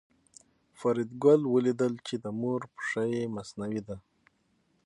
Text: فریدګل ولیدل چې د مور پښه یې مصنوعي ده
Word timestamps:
فریدګل 0.79 1.41
ولیدل 1.53 1.93
چې 2.07 2.15
د 2.23 2.25
مور 2.39 2.61
پښه 2.75 3.03
یې 3.13 3.23
مصنوعي 3.35 3.81
ده 3.87 3.97